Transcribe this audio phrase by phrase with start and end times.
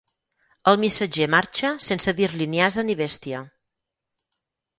[0.69, 3.45] El missatger marxa sense dir-li ni ase ni bèstia.